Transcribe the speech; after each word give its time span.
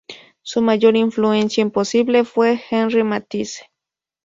Su 0.41 0.63
mayor 0.63 0.95
influencia 0.97 1.69
posiblemente 1.69 2.31
fue 2.33 2.59
Henri 2.71 3.03
Matisse. 3.03 3.69